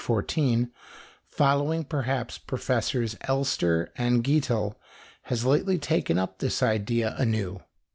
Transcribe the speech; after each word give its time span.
14), 0.03 0.71
following 1.27 1.83
perhaps 1.83 2.39
Professors 2.39 3.15
Elster 3.27 3.93
and 3.95 4.23
Geitel, 4.23 4.75
has 5.25 5.45
lately 5.45 5.77
taken 5.77 6.17
up 6.17 6.39
this 6.39 6.63
idea 6.63 7.13
anew. 7.19 7.59